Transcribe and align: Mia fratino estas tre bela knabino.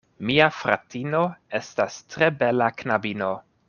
Mia 0.29 0.47
fratino 0.61 1.21
estas 1.61 2.01
tre 2.17 2.35
bela 2.43 2.75
knabino. 2.83 3.35